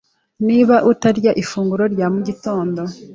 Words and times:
Niba 0.47 0.75
utarya 0.91 1.31
ifunguro 1.41 1.83
rya 1.93 2.07
mugitondo, 2.13 2.81